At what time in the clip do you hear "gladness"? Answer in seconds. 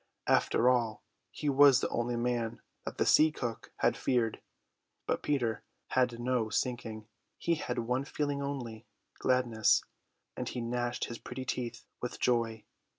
9.19-9.83